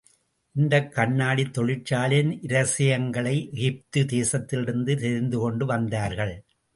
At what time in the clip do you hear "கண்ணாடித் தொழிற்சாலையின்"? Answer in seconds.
0.93-2.31